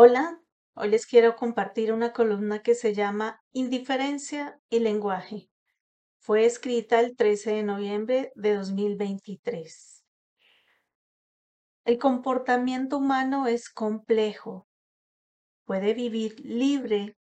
[0.00, 0.40] Hola,
[0.74, 5.50] hoy les quiero compartir una columna que se llama Indiferencia y lenguaje.
[6.20, 10.04] Fue escrita el 13 de noviembre de 2023.
[11.84, 14.68] El comportamiento humano es complejo.
[15.64, 17.18] Puede vivir libre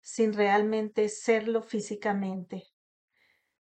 [0.00, 2.64] sin realmente serlo físicamente.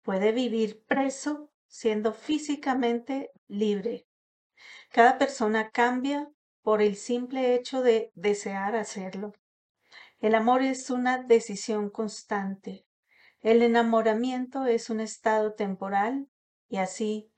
[0.02, 4.08] Puede vivir preso siendo físicamente libre.
[4.90, 6.28] Cada persona cambia
[6.64, 9.34] por el simple hecho de desear hacerlo.
[10.20, 12.86] El amor es una decisión constante.
[13.40, 16.30] El enamoramiento es un estado temporal
[16.70, 17.32] y así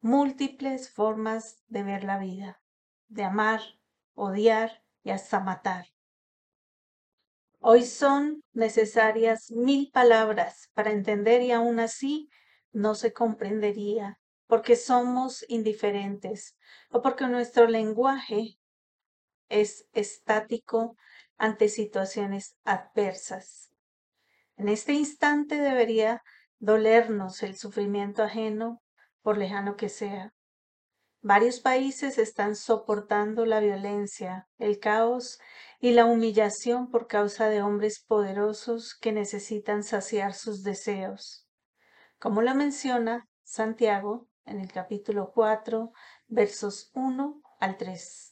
[0.00, 2.62] múltiples formas de ver la vida,
[3.08, 3.60] de amar,
[4.14, 5.86] odiar y hasta matar.
[7.60, 12.28] Hoy son necesarias mil palabras para entender y aún así
[12.72, 16.56] no se comprendería porque somos indiferentes
[16.90, 18.58] o porque nuestro lenguaje
[19.52, 20.96] es estático
[21.36, 23.70] ante situaciones adversas.
[24.56, 26.22] En este instante debería
[26.58, 28.82] dolernos el sufrimiento ajeno,
[29.22, 30.32] por lejano que sea.
[31.20, 35.38] Varios países están soportando la violencia, el caos
[35.80, 41.46] y la humillación por causa de hombres poderosos que necesitan saciar sus deseos.
[42.18, 45.92] Como lo menciona Santiago en el capítulo 4,
[46.26, 48.31] versos 1 al 3.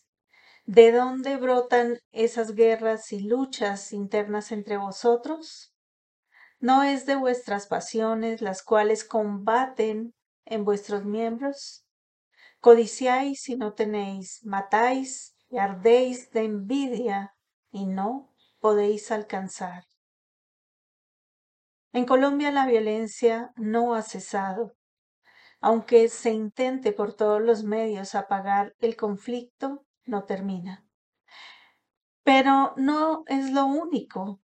[0.72, 5.74] ¿De dónde brotan esas guerras y luchas internas entre vosotros?
[6.60, 11.84] ¿No es de vuestras pasiones las cuales combaten en vuestros miembros?
[12.60, 17.34] Codiciáis y no tenéis, matáis y ardéis de envidia
[17.72, 19.82] y no podéis alcanzar.
[21.92, 24.76] En Colombia la violencia no ha cesado.
[25.60, 30.84] Aunque se intente por todos los medios apagar el conflicto, no termina.
[32.22, 34.40] Pero no es lo único.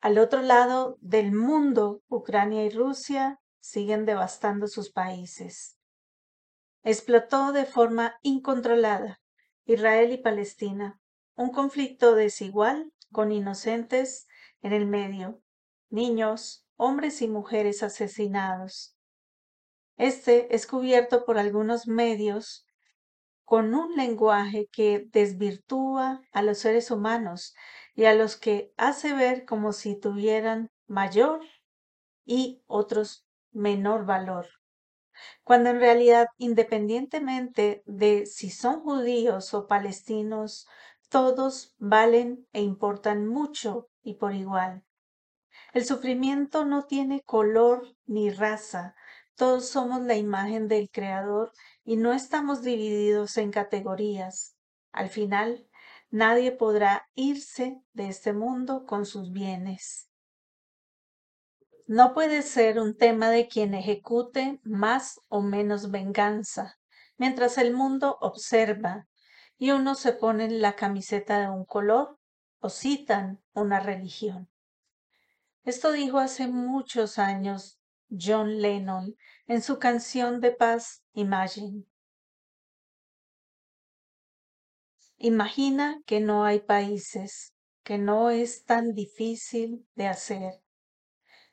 [0.00, 5.78] Al otro lado del mundo, Ucrania y Rusia siguen devastando sus países.
[6.82, 9.20] Explotó de forma incontrolada
[9.64, 11.00] Israel y Palestina,
[11.36, 14.26] un conflicto desigual con inocentes
[14.60, 15.40] en el medio,
[15.88, 18.96] niños, hombres y mujeres asesinados.
[19.96, 22.66] Este es cubierto por algunos medios
[23.52, 27.54] con un lenguaje que desvirtúa a los seres humanos
[27.94, 31.42] y a los que hace ver como si tuvieran mayor
[32.24, 34.46] y otros menor valor.
[35.44, 40.66] Cuando en realidad, independientemente de si son judíos o palestinos,
[41.10, 44.82] todos valen e importan mucho y por igual.
[45.74, 48.94] El sufrimiento no tiene color ni raza,
[49.34, 51.52] todos somos la imagen del Creador
[51.84, 54.56] y no estamos divididos en categorías.
[54.92, 55.68] Al final,
[56.10, 60.10] nadie podrá irse de este mundo con sus bienes.
[61.86, 66.78] No puede ser un tema de quien ejecute más o menos venganza,
[67.16, 69.08] mientras el mundo observa
[69.58, 72.18] y uno se pone la camiseta de un color
[72.60, 74.48] o citan una religión.
[75.64, 77.81] Esto dijo hace muchos años
[78.18, 81.84] John Lennon en su canción de paz Imagine.
[85.16, 90.62] Imagina que no hay países, que no es tan difícil de hacer.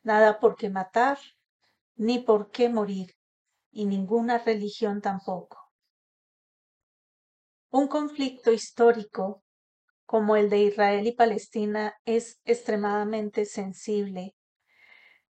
[0.02, 1.20] Nada por qué matar,
[1.96, 3.16] ni por qué morir,
[3.72, 5.72] y ninguna religión tampoco.
[7.70, 9.44] Un conflicto histórico
[10.06, 14.36] como el de Israel y Palestina es extremadamente sensible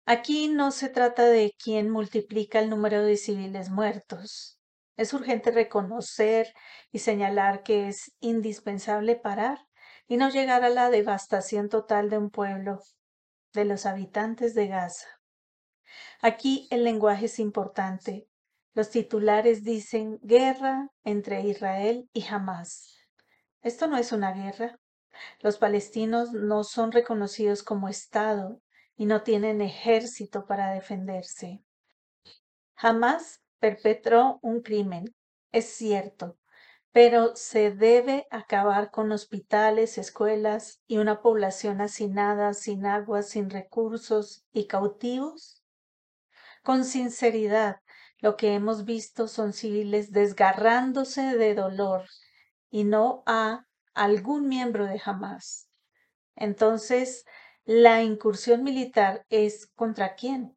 [0.06, 4.60] Aquí no se trata de quién multiplica el número de civiles muertos.
[4.96, 6.52] Es urgente reconocer
[6.92, 9.60] y señalar que es indispensable parar
[10.06, 12.80] y no llegar a la devastación total de un pueblo,
[13.54, 15.06] de los habitantes de Gaza.
[16.20, 18.28] Aquí el lenguaje es importante.
[18.74, 22.98] Los titulares dicen guerra entre Israel y Hamas.
[23.62, 24.78] Esto no es una guerra.
[25.40, 28.60] Los palestinos no son reconocidos como Estado
[28.96, 31.62] y no tienen ejército para defenderse.
[32.74, 35.14] Jamás perpetró un crimen,
[35.52, 36.38] es cierto,
[36.92, 44.44] pero se debe acabar con hospitales, escuelas y una población hacinada, sin agua, sin recursos
[44.52, 45.62] y cautivos.
[46.62, 47.80] Con sinceridad,
[48.18, 52.06] lo que hemos visto son civiles desgarrándose de dolor
[52.70, 55.68] y no a algún miembro de Hamas.
[56.36, 57.24] Entonces,
[57.66, 60.56] la incursión militar es contra quién.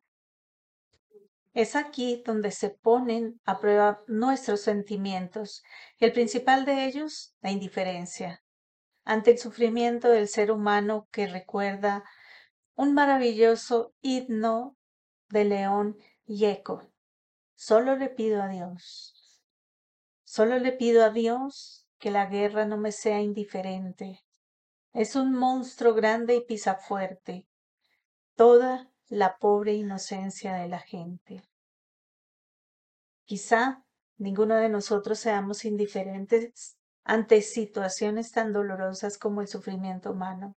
[1.54, 5.64] Es aquí donde se ponen a prueba nuestros sentimientos
[6.00, 8.44] el principal de ellos, la indiferencia.
[9.06, 12.04] ante el sufrimiento del ser humano que recuerda
[12.76, 14.76] un maravilloso himno
[15.30, 16.92] de León Yeco.
[17.56, 19.42] Solo le pido a Dios,
[20.26, 24.27] solo le pido a Dios que la guerra no me sea indiferente.
[24.98, 27.46] Es un monstruo grande y pisa fuerte
[28.36, 31.44] toda la pobre inocencia de la gente.
[33.24, 33.86] Quizá
[34.18, 40.56] ninguno de nosotros seamos indiferentes ante situaciones tan dolorosas como el sufrimiento humano.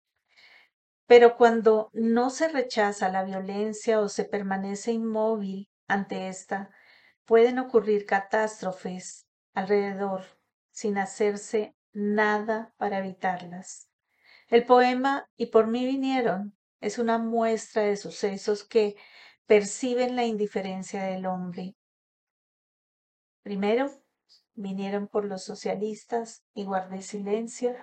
[1.05, 6.69] Pero cuando no se rechaza la violencia o se permanece inmóvil ante esta,
[7.25, 10.23] pueden ocurrir catástrofes alrededor
[10.71, 13.88] sin hacerse nada para evitarlas.
[14.49, 18.95] El poema Y por mí vinieron es una muestra de sucesos que
[19.45, 21.75] perciben la indiferencia del hombre.
[23.43, 23.91] Primero,
[24.55, 27.75] vinieron por los socialistas y guardé silencio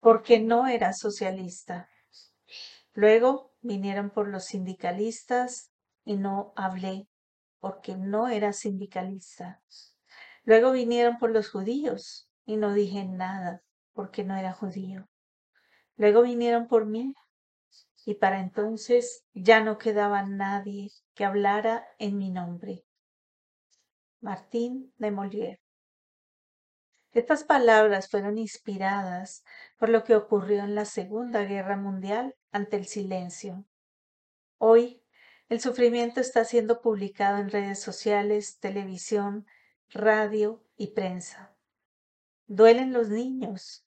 [0.00, 1.88] porque no era socialista.
[2.92, 5.72] Luego vinieron por los sindicalistas
[6.04, 7.08] y no hablé
[7.60, 9.62] porque no era sindicalista.
[10.44, 13.62] Luego vinieron por los judíos y no dije nada
[13.94, 15.08] porque no era judío.
[16.00, 17.14] Luego vinieron por mí
[18.06, 22.86] y para entonces ya no quedaba nadie que hablara en mi nombre.
[24.22, 25.60] Martín de Molière.
[27.12, 29.44] Estas palabras fueron inspiradas
[29.76, 33.66] por lo que ocurrió en la Segunda Guerra Mundial ante el silencio.
[34.56, 35.04] Hoy,
[35.50, 39.44] el sufrimiento está siendo publicado en redes sociales, televisión,
[39.90, 41.54] radio y prensa.
[42.46, 43.84] Duelen los niños,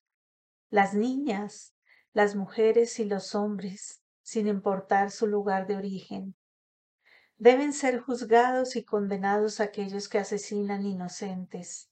[0.70, 1.74] las niñas,
[2.14, 6.36] las mujeres y los hombres, sin importar su lugar de origen.
[7.38, 11.90] Deben ser juzgados y condenados aquellos que asesinan inocentes.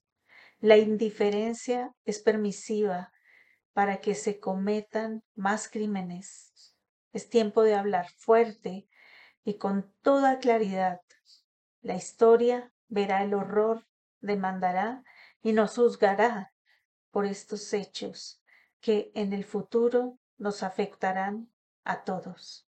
[0.60, 3.12] La indiferencia es permisiva
[3.74, 6.76] para que se cometan más crímenes.
[7.14, 8.88] Es tiempo de hablar fuerte
[9.44, 11.02] y con toda claridad.
[11.82, 13.88] La historia verá el horror,
[14.20, 15.04] demandará
[15.42, 16.54] y nos juzgará
[17.10, 18.41] por estos hechos
[18.82, 21.52] que en el futuro nos afectarán
[21.84, 22.68] a todos.